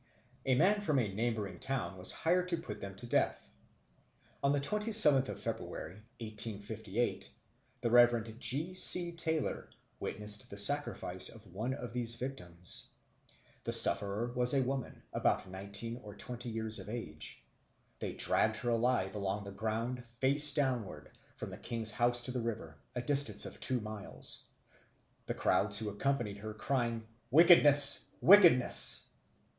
[0.47, 3.47] A man from a neighbouring town was hired to put them to death.
[4.41, 7.29] On the twenty seventh of February 1858
[7.81, 8.35] the Rev.
[8.39, 8.73] J.
[8.73, 9.11] C.
[9.11, 9.69] Taylor
[9.99, 12.89] witnessed the sacrifice of one of these victims.
[13.63, 17.39] The sufferer was a woman, about nineteen or twenty years of age.
[17.99, 22.41] They dragged her alive along the ground, face downwards, from the king's house to the
[22.41, 24.45] river, a distance of two miles,
[25.27, 28.07] the crowds who accompanied her crying, "Wickedness!
[28.19, 29.05] wickedness!"